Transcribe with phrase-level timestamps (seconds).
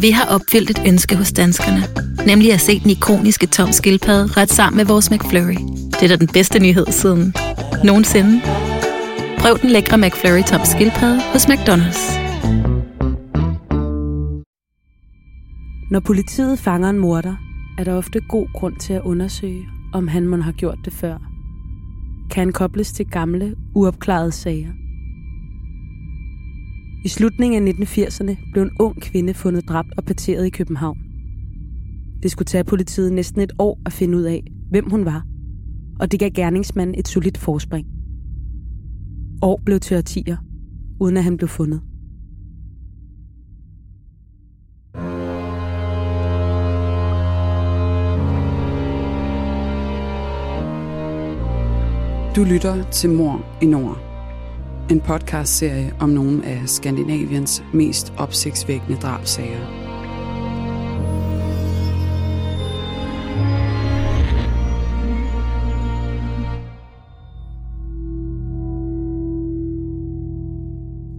[0.00, 1.82] Vi har opfyldt et ønske hos danskerne.
[2.26, 5.60] Nemlig at se den ikoniske tom skildpadde ret sammen med vores McFlurry.
[5.90, 7.34] Det er da den bedste nyhed siden
[7.84, 8.40] nogensinde.
[9.38, 12.20] Prøv den lækre McFlurry tom skildpadde hos McDonald's.
[15.90, 17.36] Når politiet fanger en morder,
[17.78, 21.16] er der ofte god grund til at undersøge, om han må have gjort det før.
[22.30, 24.79] Kan han kobles til gamle, uopklarede sager?
[27.04, 30.98] I slutningen af 1980'erne blev en ung kvinde fundet dræbt og parteret i København.
[32.22, 35.26] Det skulle tage politiet næsten et år at finde ud af, hvem hun var,
[36.00, 37.86] og det gav gerningsmanden et solidt forspring.
[39.42, 40.36] År blev til årtier,
[41.00, 41.80] uden at han blev fundet.
[52.36, 54.09] Du lytter til Mor i Nord.
[54.90, 59.66] En podcastserie om nogle af Skandinaviens mest opsigtsvækkende drabsager.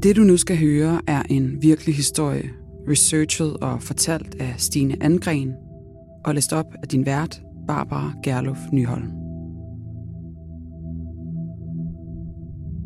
[0.04, 2.50] Det du nu skal høre er en virkelig historie,
[2.90, 5.54] researchet og fortalt af Stine Angren
[6.26, 9.21] og læst op af din vært, Barbara Gerlof Nyholm.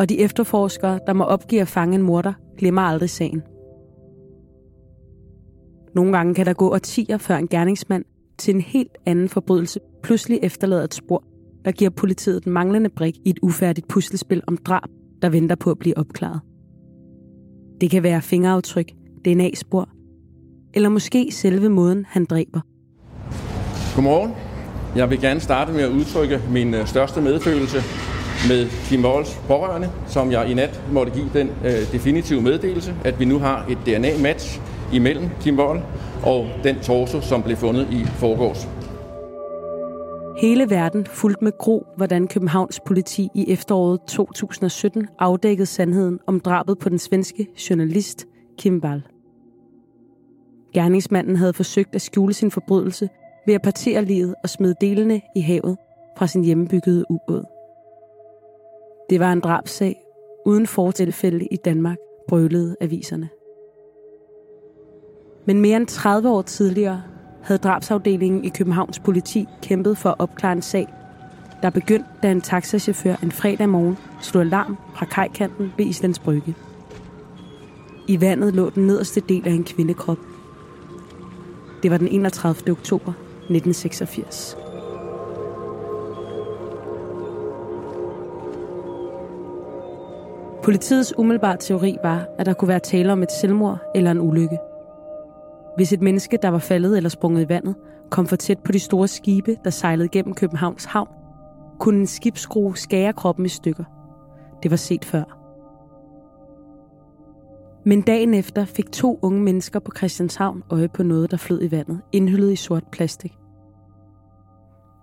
[0.00, 3.42] og de efterforskere, der må opgive at fange en morder, glemmer aldrig sagen.
[5.94, 8.04] Nogle gange kan der gå årtier før en gerningsmand
[8.38, 11.24] til en helt anden forbrydelse pludselig efterlader et spor,
[11.64, 14.88] der giver politiet den manglende brik i et ufærdigt puslespil om drab,
[15.22, 16.40] der venter på at blive opklaret.
[17.80, 18.92] Det kan være fingeraftryk,
[19.24, 19.88] DNA-spor,
[20.74, 22.60] eller måske selve måden, han dræber.
[23.94, 24.30] Godmorgen.
[24.96, 27.78] Jeg vil gerne starte med at udtrykke min øh, største medfølelse
[28.48, 33.20] med Kim Walls pårørende, som jeg i nat måtte give den øh, definitive meddelelse, at
[33.20, 34.60] vi nu har et DNA-match
[34.92, 35.80] imellem Kim Wall
[36.22, 38.68] og den torso, som blev fundet i forgårs.
[40.40, 46.78] Hele verden fulgte med gro, hvordan Københavns politi i efteråret 2017 afdækkede sandheden om drabet
[46.78, 48.26] på den svenske journalist
[48.58, 49.02] Kim Wall.
[50.74, 53.08] Gerningsmanden havde forsøgt at skjule sin forbrydelse
[53.46, 55.76] ved at partere livet og smide delene i havet
[56.18, 57.59] fra sin hjemmebyggede ubåd.
[59.10, 59.96] Det var en drabsag
[60.46, 61.96] uden fortilfælde i Danmark,
[62.28, 63.28] brølede aviserne.
[65.46, 67.02] Men mere end 30 år tidligere
[67.42, 70.86] havde drabsafdelingen i Københavns politi kæmpet for at opklare en sag,
[71.62, 76.54] der begyndte, da en taxachauffør en fredag morgen slog alarm fra kajkanten ved Islands Brygge.
[78.08, 80.18] I vandet lå den nederste del af en kvindekrop.
[81.82, 82.72] Det var den 31.
[82.72, 84.56] oktober 1986.
[90.62, 94.58] Politiets umiddelbare teori var, at der kunne være tale om et selvmord eller en ulykke.
[95.76, 97.74] Hvis et menneske, der var faldet eller sprunget i vandet,
[98.10, 101.08] kom for tæt på de store skibe, der sejlede gennem Københavns havn,
[101.78, 103.84] kunne en skibsskrue skære kroppen i stykker.
[104.62, 105.22] Det var set før.
[107.84, 111.70] Men dagen efter fik to unge mennesker på Christianshavn øje på noget, der flød i
[111.70, 113.32] vandet, indhyllet i sort plastik.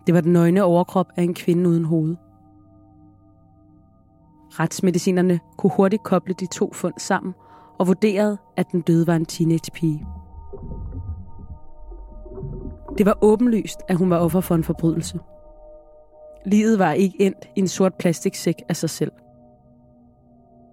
[0.07, 2.15] Det var den nøgne overkrop af en kvinde uden hoved.
[4.51, 7.33] Retsmedicinerne kunne hurtigt koble de to fund sammen
[7.79, 10.05] og vurderede, at den døde var en teenagepige.
[12.97, 15.19] Det var åbenlyst, at hun var offer for en forbrydelse.
[16.45, 19.11] Livet var ikke endt i en sort plastiksæk af sig selv.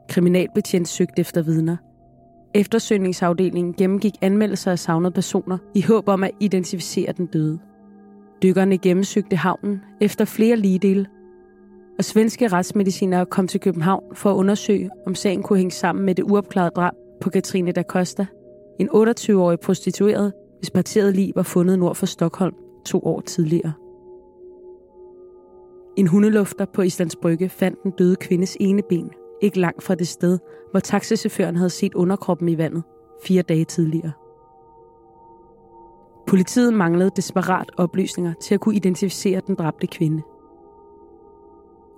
[0.08, 1.76] Kriminalbetjent søgte efter vidner.
[2.54, 7.58] Eftersøgningsafdelingen gennemgik anmeldelser af savnede personer i håb om at identificere den døde.
[8.42, 11.06] Dykkerne gennemsøgte havnen efter flere ligedele
[11.98, 16.14] og svenske retsmedicinere kom til København for at undersøge, om sagen kunne hænge sammen med
[16.14, 18.26] det uopklarede drab på Katrine da Costa,
[18.78, 22.54] en 28-årig prostitueret, hvis partiet lig var fundet nord for Stockholm
[22.86, 23.72] to år tidligere.
[25.96, 29.10] En hundelufter på Islands Brygge fandt den døde kvindes ene ben,
[29.42, 30.38] ikke langt fra det sted,
[30.70, 32.82] hvor taxichaufføren havde set underkroppen i vandet
[33.26, 34.12] fire dage tidligere.
[36.26, 40.22] Politiet manglede desperat oplysninger til at kunne identificere den dræbte kvinde–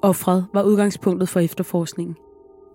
[0.02, 2.16] Offret var udgangspunktet for efterforskningen.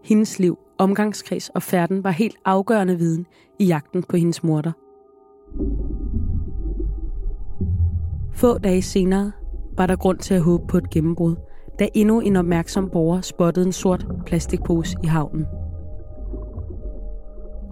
[0.04, 3.26] Hendes liv, omgangskreds og færden var helt afgørende viden
[3.60, 4.72] i jagten på hendes morter.
[8.34, 9.32] Få dage senere
[9.78, 11.36] var der grund til at håbe på et gennembrud,
[11.80, 15.46] da endnu en opmærksom borger spottede en sort plastikpose i havnen.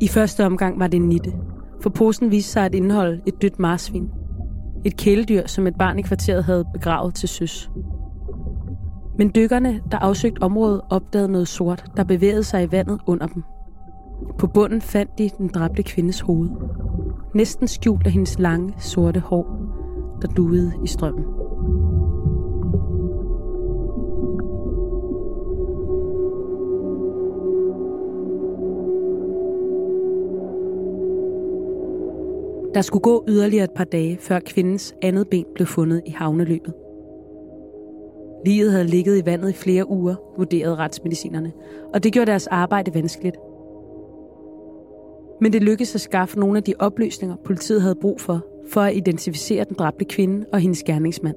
[0.02, 1.34] I første omgang var det en nitte,
[1.82, 4.10] for posen viste sig at indeholde et dødt marsvin.
[4.86, 7.70] Et kæledyr, som et barn i kvarteret havde begravet til søs.
[9.20, 13.44] Men dykkerne, der afsøgte området, opdagede noget sort, der bevægede sig i vandet under dem.
[14.38, 16.50] På bunden fandt de den dræbte kvindes hoved.
[17.36, 19.58] Næsten skjult af hendes lange, sorte hår,
[20.22, 21.26] der duede i strømmen.
[32.74, 36.74] Der skulle gå yderligere et par dage, før kvindens andet ben blev fundet i havneløbet.
[38.46, 41.52] Liget havde ligget i vandet i flere uger, vurderede retsmedicinerne,
[41.94, 43.38] og det gjorde deres arbejde vanskeligt.
[45.42, 48.96] Men det lykkedes at skaffe nogle af de oplysninger, politiet havde brug for, for at
[48.96, 51.36] identificere den dræbte kvinde og hendes gerningsmand.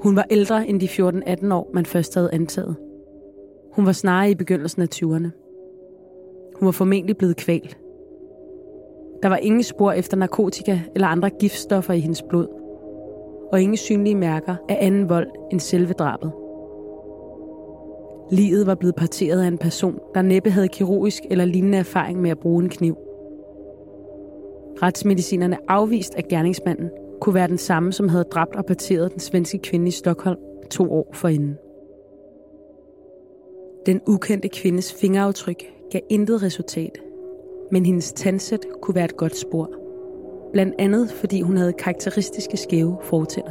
[0.00, 2.76] Hun var ældre end de 14-18 år, man først havde antaget.
[3.72, 5.28] Hun var snarere i begyndelsen af 20'erne.
[6.56, 7.78] Hun var formentlig blevet kvalt.
[9.22, 12.46] Der var ingen spor efter narkotika eller andre giftstoffer i hendes blod,
[13.52, 16.32] og ingen synlige mærker af anden vold end selve drabet.
[18.30, 22.30] Livet var blevet parteret af en person, der næppe havde kirurgisk eller lignende erfaring med
[22.30, 22.96] at bruge en kniv.
[24.82, 26.90] Retsmedicinerne afviste, at gerningsmanden
[27.20, 30.38] kunne være den samme, som havde dræbt og parteret den svenske kvinde i Stockholm
[30.70, 31.58] to år forinden.
[33.86, 36.98] Den ukendte kvindes fingeraftryk gav intet resultat,
[37.70, 39.85] men hendes tandsæt kunne være et godt spor.
[40.52, 43.50] Blandt andet fordi hun havde karakteristiske skæve fortænder.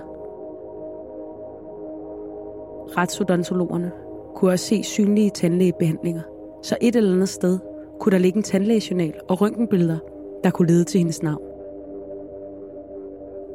[2.98, 3.92] Retsodontologerne
[4.36, 6.22] kunne også se synlige tandlægebehandlinger,
[6.64, 7.60] så et eller andet sted
[8.00, 9.98] kunne der ligge en tandlægejournal og røntgenbilleder,
[10.44, 11.42] der kunne lede til hendes navn.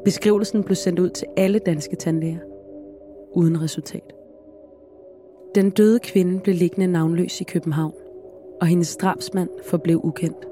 [0.04, 2.38] Beskrivelsen blev sendt ud til alle danske tandlæger,
[3.32, 4.14] uden resultat.
[5.54, 7.94] Den døde kvinde blev liggende navnløs i København,
[8.60, 10.46] og hendes drabsmand forblev ukendt.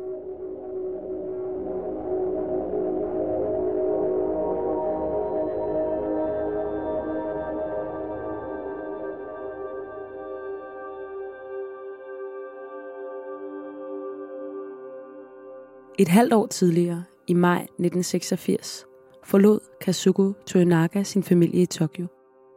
[16.00, 18.87] Et halvt år tidligere, i maj 1986,
[19.25, 22.06] forlod Kazuko Toyonaga sin familie i Tokyo,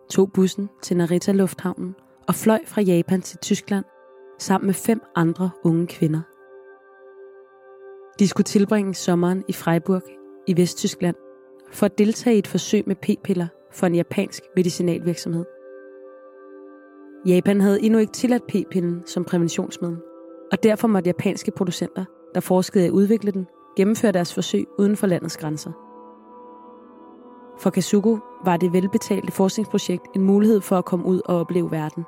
[0.10, 1.96] tog bussen til Narita Lufthavnen
[2.28, 3.86] og fløj fra Japan til Tyskland
[4.40, 6.22] sammen med fem andre unge kvinder.
[8.20, 10.02] De skulle tilbringe sommeren i Freiburg
[10.48, 11.16] i Vesttyskland
[11.72, 15.46] for at deltage i et forsøg med p-piller for en japansk medicinalvirksomhed.
[17.26, 19.98] Japan havde endnu ikke tilladt p-pillen som præventionsmiddel,
[20.52, 24.98] og derfor måtte japanske producenter der forskede i at udvikle den, gennemføre deres forsøg uden
[24.98, 25.72] for landets grænser.
[27.60, 32.06] For Kazuko var det velbetalte forskningsprojekt en mulighed for at komme ud og opleve verden.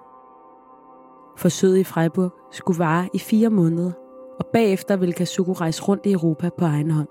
[1.38, 3.92] Forsøget i Freiburg skulle vare i fire måneder,
[4.40, 7.08] og bagefter ville Kazuko rejse rundt i Europa på egen hånd.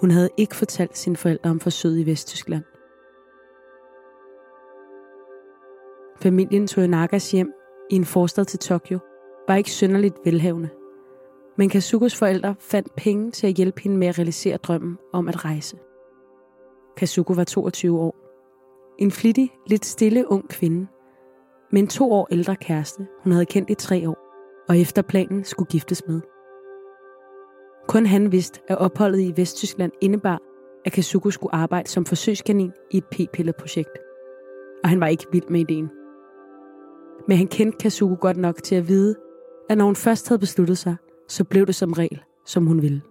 [0.00, 2.64] Hun havde ikke fortalt sine forældre om forsøget i Vesttyskland.
[6.16, 7.52] Familien Toyonagas hjem
[7.90, 8.98] i en forstad til Tokyo
[9.48, 10.68] var ikke synderligt velhavende.
[11.56, 15.44] Men Kazukos forældre fandt penge til at hjælpe hende med at realisere drømmen om at
[15.44, 15.76] rejse.
[16.96, 18.14] Kazuko var 22 år.
[18.98, 20.86] En flittig, lidt stille ung kvinde.
[21.72, 24.18] Med en to år ældre kæreste, hun havde kendt i tre år,
[24.68, 26.20] og efter planen skulle giftes med.
[27.88, 30.38] Kun han vidste, at opholdet i Vesttyskland indebar,
[30.84, 33.98] at Kazuko skulle arbejde som forsøgskanin i et p-pilleprojekt.
[34.82, 35.90] Og han var ikke vild med ideen.
[37.28, 39.16] Men han kendte Kazuko godt nok til at vide,
[39.68, 40.96] at når hun først havde besluttet sig,
[41.30, 43.02] så blev det som regel, som hun ville.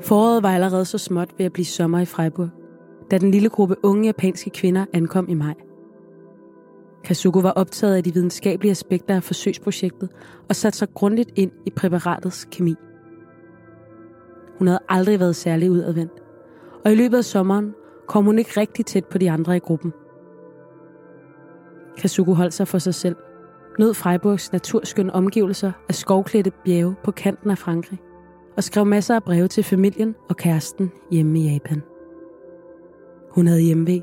[0.00, 2.48] Foråret var allerede så småt ved at blive sommer i Freiburg,
[3.10, 5.54] da den lille gruppe unge japanske kvinder ankom i maj.
[7.04, 10.08] Kazuko var optaget af de videnskabelige aspekter af forsøgsprojektet
[10.48, 12.74] og satte sig grundigt ind i præparatets kemi.
[14.58, 16.22] Hun havde aldrig været særlig udadvendt,
[16.84, 17.74] og i løbet af sommeren
[18.06, 19.92] kom hun ikke rigtig tæt på de andre i gruppen.
[21.98, 23.16] Kazuko holdt sig for sig selv
[23.78, 27.98] nød Freiburgs naturskønne omgivelser af skovklædte bjerge på kanten af Frankrig,
[28.56, 31.82] og skrev masser af breve til familien og kæresten hjemme i Japan.
[33.30, 34.02] Hun havde hjemmevæg,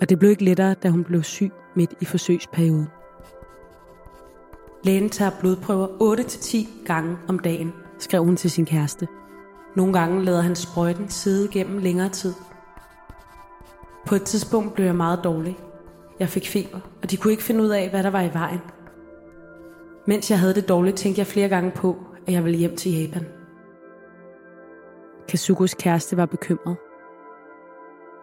[0.00, 2.86] og det blev ikke lettere, da hun blev syg midt i forsøgsperioden.
[4.84, 9.08] Lægen tager blodprøver 8-10 gange om dagen, skrev hun til sin kæreste.
[9.76, 12.34] Nogle gange lader han sprøjten sidde gennem længere tid.
[14.06, 15.58] På et tidspunkt blev jeg meget dårlig.
[16.18, 18.60] Jeg fik feber, og de kunne ikke finde ud af, hvad der var i vejen.
[20.06, 21.96] Mens jeg havde det dårligt, tænkte jeg flere gange på,
[22.26, 23.26] at jeg ville hjem til Japan.
[25.28, 26.76] Kazukos kæreste var bekymret.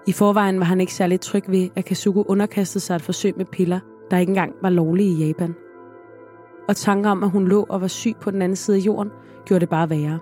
[0.07, 3.45] I forvejen var han ikke særlig tryg ved, at Kazuko underkastede sig et forsøg med
[3.45, 3.79] piller,
[4.11, 5.55] der ikke engang var lovlige i Japan.
[6.67, 9.11] Og tanker om, at hun lå og var syg på den anden side af jorden,
[9.45, 10.19] gjorde det bare værre.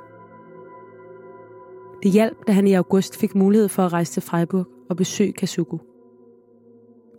[2.03, 5.33] Det hjalp, da han i august fik mulighed for at rejse til Freiburg og besøge
[5.33, 5.79] Kazuko.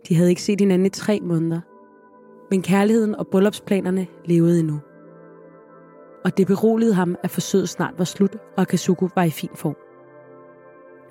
[0.09, 1.61] De havde ikke set hinanden i tre måneder,
[2.51, 4.79] men kærligheden og bryllupsplanerne levede endnu.
[6.25, 9.75] Og det beroligede ham, at forsøget snart var slut, og Kazuko var i fin form.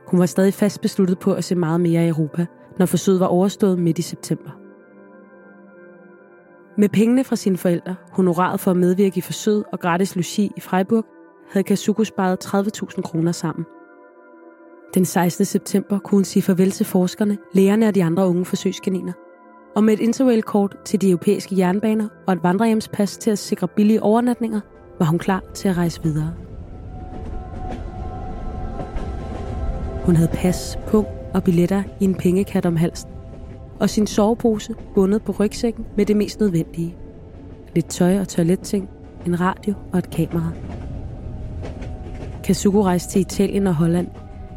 [0.07, 2.47] Hun var stadig fast besluttet på at se meget mere i Europa,
[2.79, 4.51] når forsøget var overstået midt i september.
[6.79, 10.61] Med pengene fra sine forældre, honoraret for at medvirke i forsøget og gratis logi i
[10.61, 11.05] Freiburg,
[11.51, 13.65] havde Kazuko sparet 30.000 kroner sammen.
[14.95, 15.45] Den 16.
[15.45, 19.13] september kunne hun sige farvel til forskerne, lærerne og de andre unge forsøgskaniner.
[19.81, 24.03] Og med et interrail-kort til de europæiske jernbaner og et vandrehjemspas til at sikre billige
[24.03, 24.61] overnatninger,
[24.99, 26.35] var hun klar til at rejse videre.
[30.05, 33.11] Hun havde pas, pung og billetter i en pengekat om halsen.
[33.79, 36.97] Og sin sovepose bundet på rygsækken med det mest nødvendige.
[37.75, 38.89] Lidt tøj og toiletting,
[39.27, 40.51] en radio og et kamera.
[42.45, 44.09] Kazuko rejste til Italien og Holland,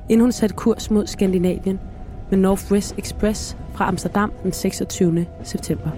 [0.10, 1.80] inden hun satte kurs mod Skandinavien
[2.30, 5.26] med Northwest Express fra Amsterdam den 26.
[5.44, 5.90] september.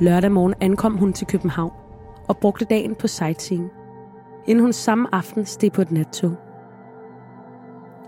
[0.00, 1.72] Lørdag morgen ankom hun til København
[2.28, 3.70] og brugte dagen på sightseeing,
[4.46, 6.36] inden hun samme aften steg på et nattog.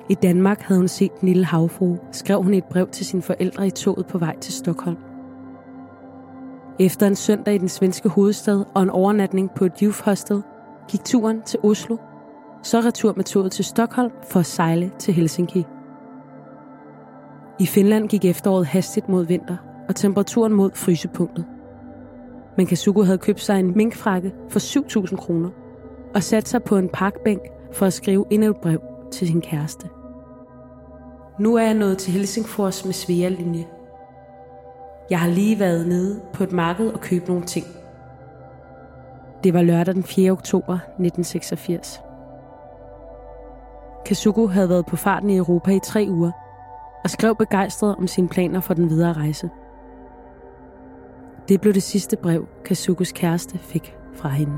[0.08, 3.66] I Danmark havde hun set den lille havfru, skrev hun et brev til sine forældre
[3.66, 4.96] i toget på vej til Stockholm.
[6.78, 10.42] Efter en søndag i den svenske hovedstad og en overnatning på et youth hostel,
[10.88, 11.96] gik turen til Oslo,
[12.62, 15.64] så retur med toget til Stockholm for at sejle til Helsinki.
[17.60, 19.56] I Finland gik efteråret hastigt mod vinter,
[19.88, 21.44] og temperaturen mod frysepunktet.
[22.56, 24.60] Men Kazuko havde købt sig en minkfrakke for
[25.06, 25.50] 7.000 kroner
[26.14, 27.40] og sat sig på en parkbænk
[27.72, 28.80] for at skrive endnu et brev
[29.12, 29.88] til sin kæreste.
[31.40, 33.66] Nu er jeg nået til Helsingfors med Svea linje.
[35.10, 37.66] Jeg har lige været nede på et marked og købt nogle ting.
[39.44, 40.30] Det var lørdag den 4.
[40.30, 42.05] oktober 1986.
[44.06, 46.30] Kazuko havde været på farten i Europa i tre uger
[47.04, 49.48] og skrev begejstret om sine planer for den videre rejse.
[51.48, 54.52] Det blev det sidste brev, Kazukos kæreste fik fra hende.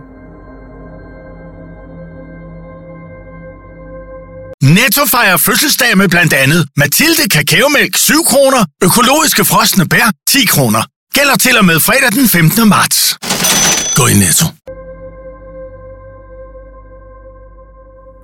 [4.63, 10.83] Netto fejrer fødselsdag med blandt andet Mathilde Kakaomælk 7 kroner, økologiske frosne bær 10 kroner.
[11.15, 12.69] Gælder til og med fredag den 15.
[12.69, 13.19] marts.
[13.97, 14.58] Gå i Netto.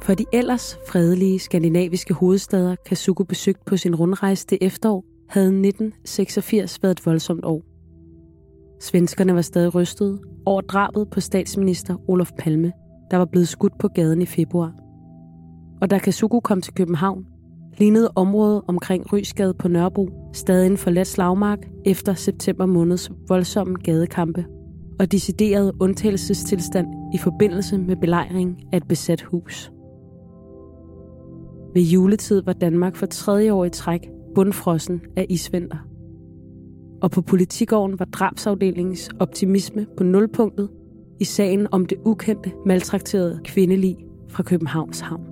[0.05, 6.83] For de ellers fredelige skandinaviske hovedstader, Kazuko besøgt på sin rundrejse det efterår, havde 1986
[6.83, 7.63] været et voldsomt år.
[8.81, 12.73] Svenskerne var stadig rystede over drabet på statsminister Olof Palme,
[13.11, 14.73] der var blevet skudt på gaden i februar.
[15.81, 17.27] Og da Kazuko kom til København,
[17.79, 24.45] lignede området omkring Rysgade på Nørrebro stadig en forladt slagmark efter september måneds voldsomme gadekampe
[25.01, 29.74] og decideret undtagelsestilstand i forbindelse med belejring af et besat hus.
[31.75, 35.77] Ved juletid var Danmark for tredje år i træk bundfrossen af isvinter.
[37.03, 40.69] Og på politigården var drabsafdelingens optimisme på nulpunktet
[41.21, 43.97] i sagen om det ukendte, maltrakterede kvindelig
[44.29, 45.25] fra Københavns Havn.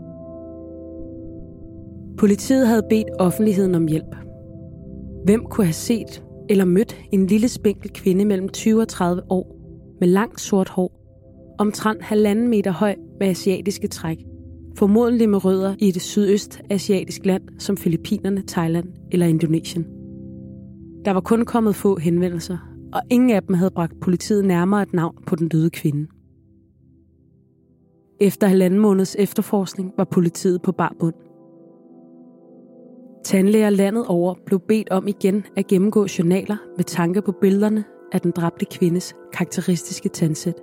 [2.18, 4.14] Politiet havde bedt offentligheden om hjælp.
[5.24, 9.56] Hvem kunne have set eller mødt en lille spinkel kvinde mellem 20 og 30 år
[10.00, 10.92] med langt sort hår,
[11.58, 14.18] omtrent halvanden meter høj med asiatiske træk,
[14.76, 19.86] formodentlig med rødder i et sydøstasiatisk land som Filippinerne, Thailand eller Indonesien.
[21.04, 22.58] Der var kun kommet få henvendelser,
[22.92, 26.06] og ingen af dem havde bragt politiet nærmere et navn på den døde kvinde.
[28.20, 31.14] Efter halvanden måneds efterforskning var politiet på bar bund.
[33.24, 38.20] Tandlæger landet over blev bedt om igen at gennemgå journaler med tanke på billederne af
[38.20, 40.54] den dræbte kvindes karakteristiske tandsæt.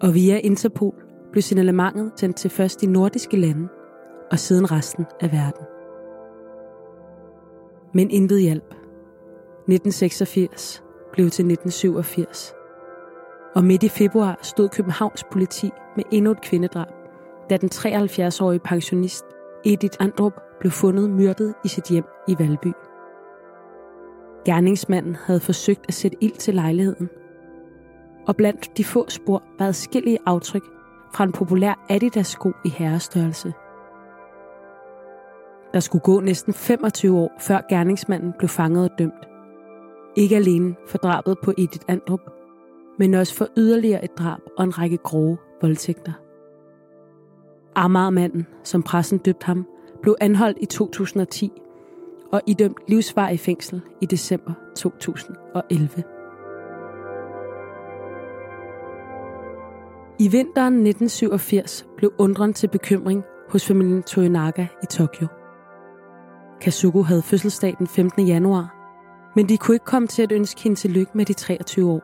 [0.00, 1.03] Og via Interpol
[1.34, 3.68] blev signalementet sendt til først de nordiske lande,
[4.30, 5.66] og siden resten af verden.
[7.94, 8.64] Men intet hjælp.
[8.64, 12.54] 1986 blev til 1987.
[13.54, 16.92] Og midt i februar stod Københavns politi med endnu et kvindedrab,
[17.50, 19.24] da den 73-årige pensionist
[19.64, 22.72] Edith Andrup blev fundet myrdet i sit hjem i Valby.
[24.44, 27.08] Gerningsmanden havde forsøgt at sætte ild til lejligheden.
[28.26, 30.73] Og blandt de få spor var adskillige aftryk
[31.14, 33.52] fra en populær Adidas-sko i herrestørrelse.
[35.72, 39.28] Der skulle gå næsten 25 år, før gerningsmanden blev fanget og dømt.
[40.16, 42.20] Ikke alene for drabet på Edith Andrup,
[42.98, 46.12] men også for yderligere et drab og en række grove voldtægter.
[47.74, 49.66] Amagermanden, som pressen døbte ham,
[50.02, 51.52] blev anholdt i 2010
[52.32, 56.13] og idømt livsvar i fængsel i december 2011.
[60.18, 65.26] I vinteren 1987 blev undren til bekymring hos familien Toyonaga i Tokyo.
[66.60, 68.26] Kazuko havde fødselsdag den 15.
[68.26, 68.74] januar,
[69.36, 72.02] men de kunne ikke komme til at ønske hende til lykke med de 23 år.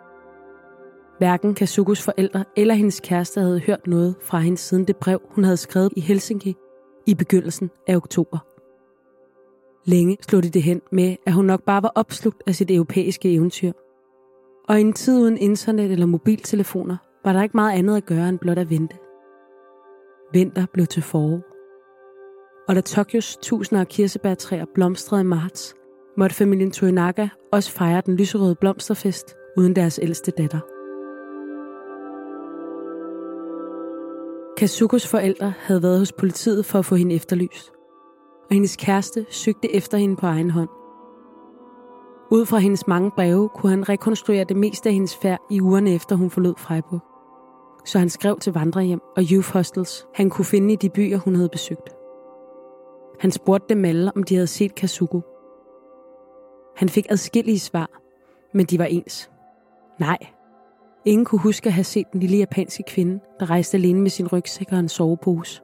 [1.19, 5.45] Hverken Kazukos forældre eller hendes kæreste havde hørt noget fra hende siden det brev, hun
[5.45, 6.57] havde skrevet i Helsinki
[7.07, 8.39] i begyndelsen af oktober.
[9.85, 13.35] Længe slog de det hen med, at hun nok bare var opslugt af sit europæiske
[13.35, 13.73] eventyr.
[14.69, 18.29] Og i en tid uden internet eller mobiltelefoner, var der ikke meget andet at gøre
[18.29, 18.97] end blot at vente.
[20.33, 21.41] Vinter blev til forår.
[22.69, 25.75] Og da Tokyos tusinder af kirsebærtræer blomstrede i marts,
[26.17, 30.61] måtte familien Toyonaga også fejre den lyserøde blomsterfest uden deres ældste datter.
[34.57, 37.73] Kazukos forældre havde været hos politiet for at få hende efterlyst,
[38.49, 40.69] og hendes kæreste søgte efter hende på egen hånd.
[42.33, 45.95] Ud fra hendes mange breve kunne han rekonstruere det meste af hendes færd i ugerne
[45.95, 47.10] efter hun forlod Freiburg.
[47.85, 51.35] Så han skrev til vandrehjem og youth hostels, han kunne finde i de byer, hun
[51.35, 51.97] havde besøgt.
[53.21, 55.21] Han spurgte dem alle, om de havde set Kazuko.
[56.77, 57.91] Han fik adskillige svar,
[58.55, 59.31] men de var ens.
[59.99, 60.19] Nej,
[61.05, 64.29] Ingen kunne huske at have set den lille japanske kvinde, der rejste alene med sin
[64.29, 65.63] rygsæk og en sovepose.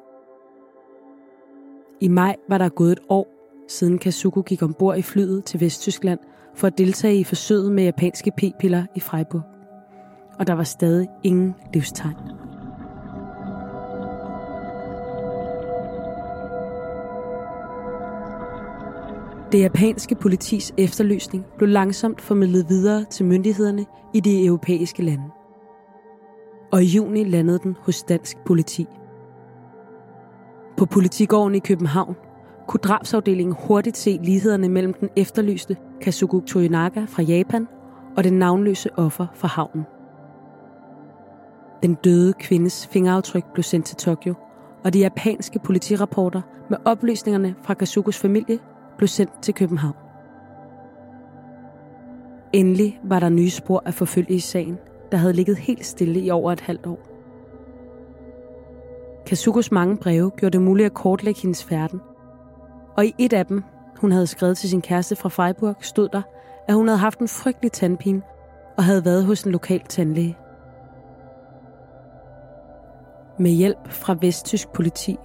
[2.00, 3.28] I maj var der gået et år,
[3.68, 6.18] siden Kazuko gik ombord i flyet til Vesttyskland
[6.54, 9.42] for at deltage i forsøget med japanske p-piller i Freiburg.
[10.38, 12.16] Og der var stadig ingen livstegn.
[19.52, 25.24] Det japanske politis efterlysning blev langsomt formidlet videre til myndighederne i de europæiske lande.
[26.72, 28.86] Og i juni landede den hos dansk politi.
[30.76, 32.16] På politigården i København
[32.68, 37.68] kunne drabsafdelingen hurtigt se lighederne mellem den efterlyste Kazuko Toyonaga fra Japan
[38.16, 39.84] og den navnløse offer fra havnen.
[41.82, 44.34] Den døde kvindes fingeraftryk blev sendt til Tokyo,
[44.84, 48.58] og de japanske politirapporter med oplysningerne fra Kazukos familie
[48.98, 49.96] blev sendt til København.
[52.52, 54.78] Endelig var der nye spor at forfølge i sagen,
[55.12, 56.98] der havde ligget helt stille i over et halvt år.
[59.26, 62.00] Kazukos mange breve gjorde det muligt at kortlægge hendes færden.
[62.96, 63.62] Og i et af dem,
[63.96, 66.22] hun havde skrevet til sin kæreste fra Freiburg, stod der,
[66.68, 68.22] at hun havde haft en frygtelig tandpine
[68.76, 70.36] og havde været hos en lokal tandlæge.
[73.38, 75.16] Med hjælp fra vesttysk politi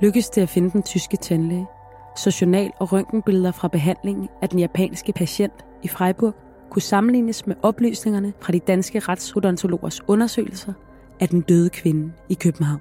[0.00, 1.66] lykkedes det at finde den tyske tandlæge–
[2.16, 6.34] så journal- og røntgenbilleder fra behandlingen af den japanske patient i Freiburg
[6.70, 10.72] kunne sammenlignes med oplysningerne fra de danske retsodontologers undersøgelser
[11.20, 12.80] af den døde kvinde i København.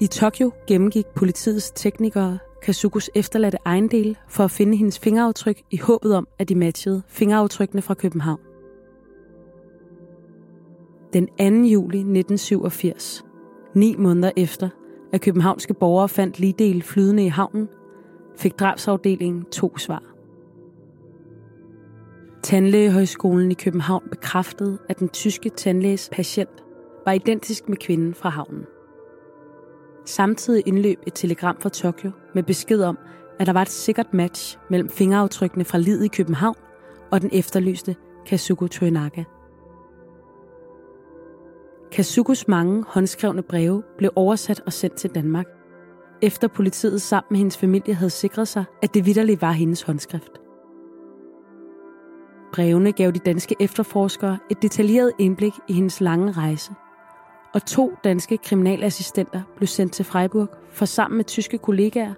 [0.00, 6.14] I Tokyo gennemgik politiets teknikere Kazukos efterladte ejendele for at finde hendes fingeraftryk i håbet
[6.14, 8.40] om, at de matchede fingeraftrykkene fra København.
[11.12, 11.32] Den 2.
[11.44, 13.24] juli 1987,
[13.74, 14.68] ni måneder efter,
[15.12, 17.68] at københavnske borgere fandt ligedel flydende i havnen,
[18.36, 20.02] fik drabsafdelingen to svar.
[22.42, 26.64] Tandlægehøjskolen i København bekræftede, at den tyske tandlæges patient
[27.04, 28.64] var identisk med kvinden fra havnen.
[30.04, 32.98] Samtidig indløb et telegram fra Tokyo med besked om,
[33.38, 36.56] at der var et sikkert match mellem fingeraftrykkene fra livet i København
[37.10, 39.24] og den efterlyste Kazuko Toyonaga.
[41.96, 45.46] Kazukos mange håndskrevne breve blev oversat og sendt til Danmark,
[46.22, 50.32] efter politiet sammen med hendes familie havde sikret sig, at det vidderligt var hendes håndskrift.
[52.52, 56.72] Brevene gav de danske efterforskere et detaljeret indblik i hendes lange rejse,
[57.54, 62.14] og to danske kriminalassistenter blev sendt til Freiburg for sammen med tyske kollegaer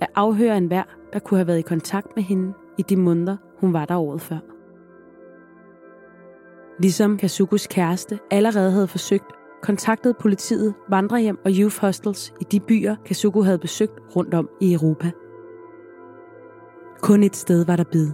[0.00, 3.72] at afhøre enhver, der kunne have været i kontakt med hende i de måneder, hun
[3.72, 4.57] var der året før.
[6.78, 12.96] Ligesom Kazukos kæreste allerede havde forsøgt kontaktede politiet vandrehjem og youth hostels i de byer,
[13.06, 15.10] Kazuko havde besøgt rundt om i Europa.
[17.02, 18.10] Kun et sted var der bid.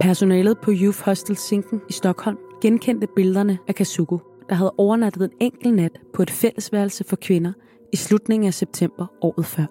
[0.00, 5.30] Personalet på Youth Hostel Sinken i Stockholm genkendte billederne af Kazuko, der havde overnattet en
[5.40, 7.52] enkelt nat på et fællesværelse for kvinder
[7.92, 9.64] i slutningen af september året før.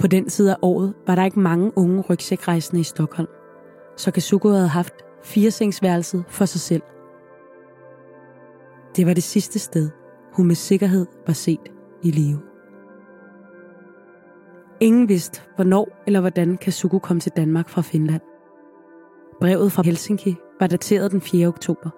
[0.00, 3.28] På den side af året var der ikke mange unge rygsækrejsende i Stockholm,
[3.96, 6.82] så Kazuko havde haft firesengsværelset for sig selv–
[8.96, 9.90] det var det sidste sted,
[10.32, 12.40] hun med sikkerhed var set i live.
[14.80, 18.22] Ingen vidste, hvornår eller hvordan Kazuko kom til Danmark fra Finland.
[19.40, 21.48] Brevet fra Helsinki var dateret den 4.
[21.48, 21.90] oktober.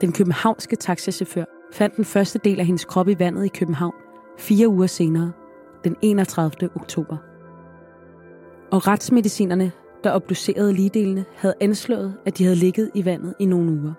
[0.00, 3.94] Den københavnske taxachauffør fandt den første del af hendes krop i vandet i København
[4.38, 5.32] fire uger senere,
[5.84, 6.70] den 31.
[6.76, 7.16] oktober.
[8.72, 9.72] Og retsmedicinerne,
[10.04, 13.92] der obducerede ligedelene, havde anslået, at de havde ligget i vandet i nogle uger.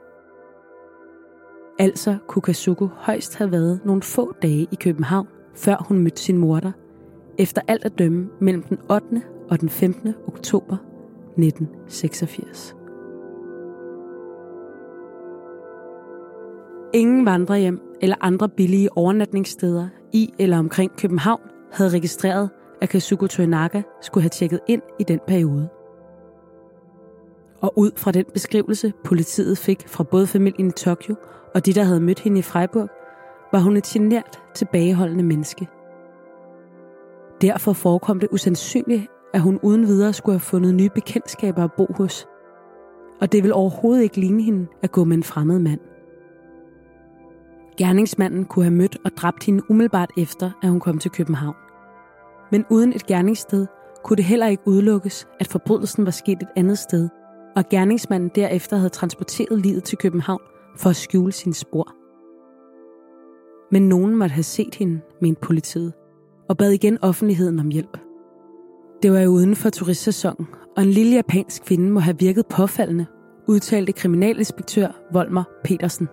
[1.80, 6.38] Altså kunne Kasuko højst have været nogle få dage i København, før hun mødte sin
[6.38, 6.72] morter,
[7.38, 9.06] efter alt at dømme mellem den 8.
[9.50, 10.14] og den 15.
[10.28, 10.78] oktober
[11.38, 12.76] 1986.
[16.94, 22.50] Ingen vandrehjem eller andre billige overnatningssteder i eller omkring København havde registreret,
[22.82, 25.70] at Kazuko Toyonaga skulle have tjekket ind i den periode.
[27.62, 31.16] Og ud fra den beskrivelse, politiet fik fra både familien i Tokyo
[31.56, 32.90] og de, der havde mødt hende i Freiburg,
[33.52, 35.68] var hun et genert, tilbageholdende menneske.
[37.42, 41.88] Derfor forekom det usandsynligt, at hun uden videre skulle have fundet nye bekendtskaber at bo
[41.98, 42.28] hos.
[43.22, 45.80] Og det vil overhovedet ikke ligne hende at gå med en fremmed mand.
[47.78, 51.56] Gerningsmanden kunne have mødt og dræbt hende umiddelbart efter, at hun kom til København.
[52.52, 53.68] Men uden et gerningssted
[54.04, 57.10] kunne det heller ikke udelukkes, at forbrydelsen var sket et andet sted,
[57.58, 60.42] og gerningsmanden derefter havde transporteret livet til København
[60.76, 61.94] for at skjule sine spor.
[63.72, 65.94] Men nogen måtte have set hende, mente politiet,
[66.50, 67.98] og bad igen offentligheden om hjælp.
[69.04, 73.06] Det var jo uden for turistsæsonen, og en lille japansk kvinde må have virket påfaldende,
[73.48, 76.08] udtalte kriminalinspektør Volmer Petersen,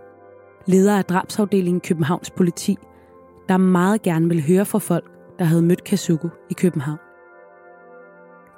[0.66, 2.76] leder af drabsafdelingen Københavns politi,
[3.48, 6.98] der meget gerne ville høre fra folk, der havde mødt Kazuko i København.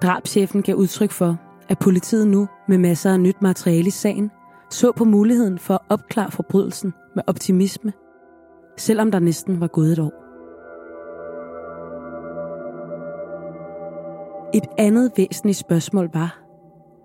[0.03, 4.31] Drabschefen gav udtryk for, at politiet nu med masser af nyt materiale i sagen
[4.71, 7.93] så på muligheden for at opklare forbrydelsen med optimisme,
[8.77, 10.13] selvom der næsten var gået et år.
[14.55, 16.43] Et andet væsentligt spørgsmål var,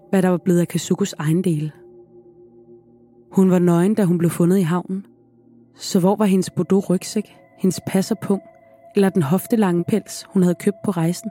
[0.09, 1.71] hvad der var blevet af Kazukos ejendele.
[3.31, 5.05] Hun var nøgen, da hun blev fundet i havnen.
[5.75, 8.41] Så hvor var hendes Bordeaux rygsæk, hendes pas og
[8.95, 11.29] eller den hoftelange pels, hun havde købt på rejsen?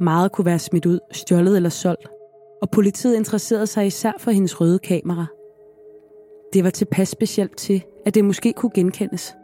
[0.00, 2.08] Meget kunne være smidt ud, stjålet eller solgt,
[2.62, 5.26] og politiet interesserede sig især for hendes røde kamera.
[6.52, 9.34] Det var tilpas specielt til, at det måske kunne genkendes.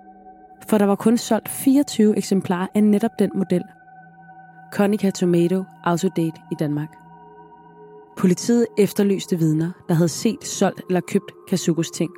[0.69, 3.63] For der var kun solgt 24 eksemplarer af netop den model.
[4.73, 6.97] Konica Tomato Autodate i Danmark.
[8.19, 12.11] Politiet efterlyste vidner, der havde set, solgt eller købt Kazukos ting,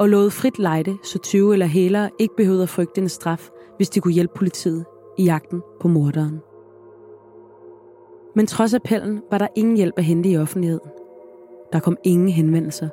[0.00, 3.90] og lovede frit lejde, så 20 eller hælere ikke behøvede at frygte en straf, hvis
[3.90, 4.84] de kunne hjælpe politiet
[5.18, 6.40] i jagten på morderen.
[8.36, 10.90] Men trods appellen var der ingen hjælp at hente i offentligheden.
[11.72, 12.88] Der kom ingen henvendelser,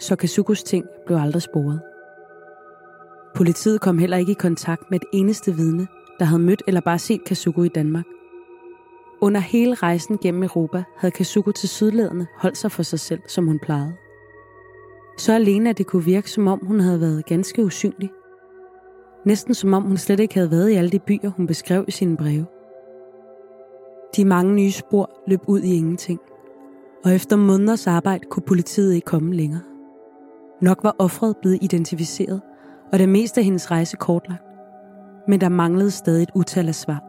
[0.00, 1.80] så Kazukos ting blev aldrig sporet.
[3.34, 5.86] Politiet kom heller ikke i kontakt med et eneste vidne,
[6.18, 8.04] der havde mødt eller bare set Kazuko i Danmark.
[9.20, 13.46] Under hele rejsen gennem Europa havde Kazuko til sydlædende holdt sig for sig selv, som
[13.46, 13.94] hun plejede.
[15.18, 18.10] Så alene at det kunne virke, som om hun havde været ganske usynlig.
[19.26, 21.90] Næsten som om hun slet ikke havde været i alle de byer, hun beskrev i
[21.90, 22.46] sine breve.
[24.16, 26.20] De mange nye spor løb ud i ingenting,
[27.04, 29.62] og efter måneders arbejde kunne politiet ikke komme længere.
[30.60, 32.40] Nok var offret blevet identificeret,
[32.92, 34.44] og det meste af hendes rejse kortlagt,
[35.28, 37.02] men der manglede stadig et utal af svar.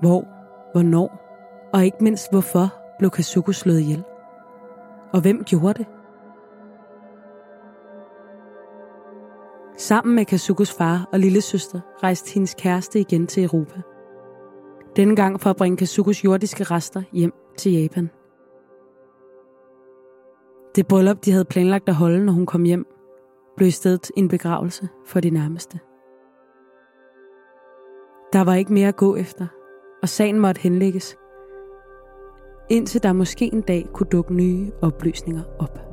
[0.00, 0.24] Hvor,
[0.72, 1.22] hvornår
[1.72, 4.04] og ikke mindst hvorfor blev Kazuko slået ihjel?
[5.12, 5.86] Og hvem gjorde det?
[9.78, 13.80] Sammen med Kazukos far og lille søster rejste hendes kæreste igen til Europa–
[14.96, 18.10] denne gang for at bringe Kazukos jordiske rester hjem til Japan.
[20.76, 22.86] Det bryllup, de havde planlagt at holde, når hun kom hjem,
[23.56, 25.80] blev i stedet en begravelse for de nærmeste.
[28.32, 29.46] Der var ikke mere at gå efter,
[30.02, 31.16] og sagen måtte henlægges,
[32.70, 35.85] indtil der måske en dag kunne dukke nye oplysninger op.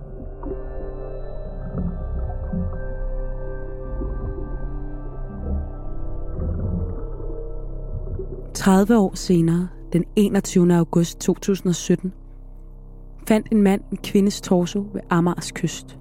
[8.63, 10.75] 30 år senere, den 21.
[10.75, 12.13] august 2017,
[13.27, 15.99] fandt en mand en kvindes torso ved Amars kyst.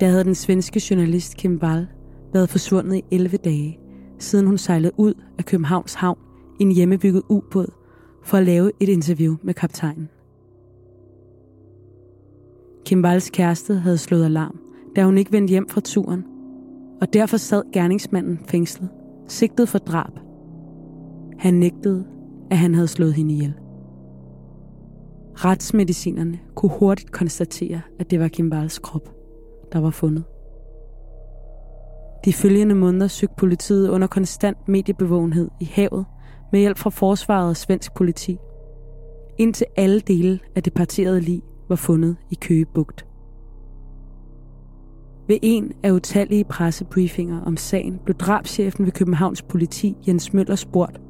[0.00, 1.86] Der havde den svenske journalist Kim Wall
[2.32, 3.78] været forsvundet i 11 dage,
[4.18, 6.18] siden hun sejlede ud af Københavns Havn
[6.60, 7.72] i en hjemmebygget ubåd
[8.24, 10.08] for at lave et interview med kaptajnen.
[12.84, 14.58] Kim Walls kæreste havde slået alarm,
[14.96, 16.24] da hun ikke vendte hjem fra turen,
[17.00, 18.88] og derfor sad gerningsmanden fængslet,
[19.28, 20.25] sigtet for drab
[21.38, 22.04] han nægtede,
[22.50, 23.54] at han havde slået hende ihjel.
[25.34, 29.14] Retsmedicinerne kunne hurtigt konstatere, at det var Kimbals krop,
[29.72, 30.24] der var fundet.
[32.24, 36.04] De følgende måneder søgte politiet under konstant mediebevågenhed i havet
[36.52, 38.38] med hjælp fra forsvaret og svensk politi.
[39.38, 43.06] indtil alle dele af det parterede lig var fundet i Køgebugt.
[45.28, 51.00] Ved en af utallige pressebriefinger om sagen blev drabschefen ved Københavns politi Jens Møller spurgt,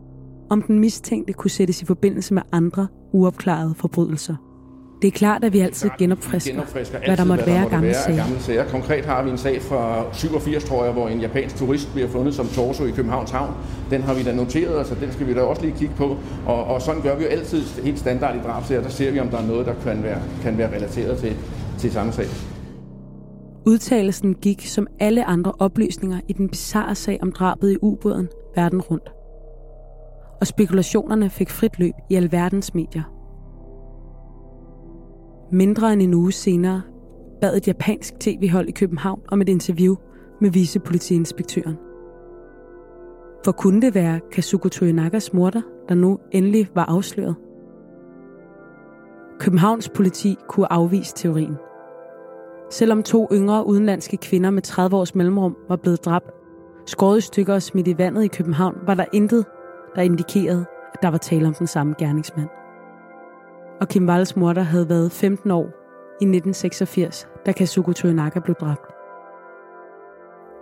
[0.50, 4.36] om den mistænkte kunne sættes i forbindelse med andre uopklarede forbrydelser.
[5.02, 7.70] Det er klart, at vi altid genopfrisker, genopfrisker altid, hvad der måtte hvad der være,
[7.70, 8.16] gamle, sager.
[8.16, 8.68] gamle sager.
[8.68, 12.34] Konkret har vi en sag fra 87, tror jeg, hvor en japansk turist bliver fundet
[12.34, 13.54] som torso i Københavns Havn.
[13.90, 16.16] Den har vi da noteret, så den skal vi da også lige kigge på.
[16.46, 18.82] Og, og sådan gør vi jo altid helt standard i drabsager.
[18.82, 21.36] Der ser vi, om der er noget, der kan være, kan være relateret til,
[21.78, 22.26] til samme sag.
[23.66, 28.80] Udtalelsen gik som alle andre oplysninger i den bizarre sag om drabet i ubåden verden
[28.80, 29.15] rundt.
[30.40, 33.02] Og spekulationerne fik frit løb i alverdens medier.
[35.52, 36.82] Mindre end en uge senere
[37.40, 39.94] bad et japansk tv-hold i København om et interview
[40.40, 41.76] med vicepolitiinspektøren.
[43.44, 47.34] For kunne det være Kazuko Toyonagas morter, der nu endelig var afsløret?
[49.38, 51.56] Københavns politi kunne afvise teorien.
[52.70, 56.30] Selvom to yngre udenlandske kvinder med 30 års mellemrum var blevet dræbt,
[56.86, 59.44] skåret i stykker og smidt i vandet i København, var der intet,
[59.96, 62.48] der indikerede, at der var tale om den samme gerningsmand.
[63.80, 65.64] Og Kim Walls morter havde været 15 år
[66.20, 68.92] i 1986, da Kazuko Toyonaka blev dræbt.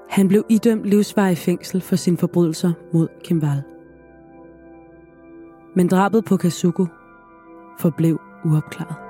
[0.09, 3.62] Han blev idømt livsvarig fængsel for sine forbrydelser mod Kim Wall.
[5.77, 6.87] Men drabet på Kazuko
[7.79, 9.04] forblev uopklaret.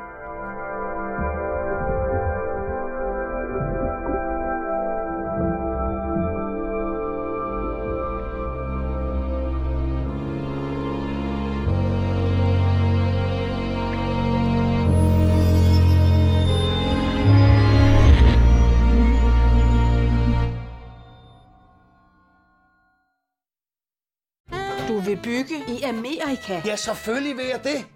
[26.49, 26.69] Amerika?
[26.69, 27.87] Ja, selvfølgelig vil jeg det.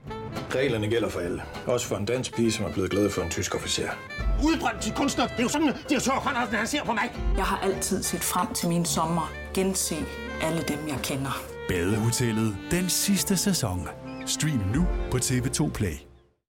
[0.54, 1.42] Reglerne gælder for alle.
[1.66, 3.88] Også for en dansk pige, som er blevet glad for en tysk officer.
[4.44, 5.26] Udbrændt til kunstner.
[5.26, 7.12] Det er jo sådan, så Conradsen, han ser på mig.
[7.36, 9.32] Jeg har altid set frem til min sommer.
[9.54, 9.96] Gense
[10.42, 11.42] alle dem, jeg kender.
[11.68, 12.56] Badehotellet.
[12.70, 13.88] Den sidste sæson.
[14.26, 16.07] Stream nu på TV2 Play.